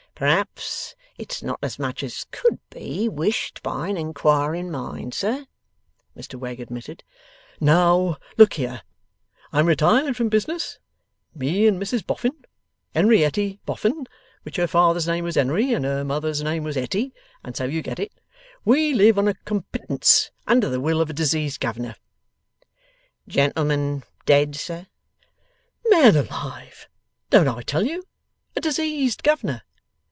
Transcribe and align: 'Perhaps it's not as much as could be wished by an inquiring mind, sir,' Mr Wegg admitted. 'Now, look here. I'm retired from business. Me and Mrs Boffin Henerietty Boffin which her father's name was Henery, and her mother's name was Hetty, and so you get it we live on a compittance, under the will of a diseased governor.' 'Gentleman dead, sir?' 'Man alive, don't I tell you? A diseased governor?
'Perhaps 0.13 0.93
it's 1.17 1.41
not 1.41 1.57
as 1.63 1.79
much 1.79 2.03
as 2.03 2.27
could 2.29 2.59
be 2.69 3.09
wished 3.09 3.63
by 3.63 3.87
an 3.87 3.97
inquiring 3.97 4.69
mind, 4.69 5.15
sir,' 5.15 5.47
Mr 6.15 6.35
Wegg 6.35 6.59
admitted. 6.59 7.03
'Now, 7.59 8.17
look 8.37 8.53
here. 8.53 8.83
I'm 9.51 9.65
retired 9.65 10.15
from 10.15 10.29
business. 10.29 10.77
Me 11.33 11.65
and 11.65 11.81
Mrs 11.81 12.05
Boffin 12.05 12.35
Henerietty 12.93 13.61
Boffin 13.65 14.05
which 14.43 14.57
her 14.57 14.67
father's 14.67 15.07
name 15.07 15.23
was 15.23 15.33
Henery, 15.33 15.73
and 15.73 15.85
her 15.85 16.03
mother's 16.03 16.43
name 16.43 16.63
was 16.63 16.75
Hetty, 16.75 17.15
and 17.43 17.57
so 17.57 17.65
you 17.65 17.81
get 17.81 17.97
it 17.97 18.11
we 18.63 18.93
live 18.93 19.17
on 19.17 19.27
a 19.27 19.33
compittance, 19.43 20.29
under 20.45 20.69
the 20.69 20.79
will 20.79 21.01
of 21.01 21.09
a 21.09 21.13
diseased 21.13 21.59
governor.' 21.59 21.95
'Gentleman 23.27 24.03
dead, 24.27 24.55
sir?' 24.55 24.85
'Man 25.87 26.15
alive, 26.15 26.87
don't 27.31 27.47
I 27.47 27.63
tell 27.63 27.87
you? 27.87 28.03
A 28.55 28.61
diseased 28.61 29.23
governor? 29.23 29.63